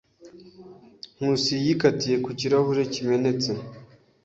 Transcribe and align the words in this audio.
Nkusi 1.15 1.53
yikatiye 1.63 2.15
ku 2.23 2.29
kirahure 2.39 2.83
kimenetse. 2.93 3.51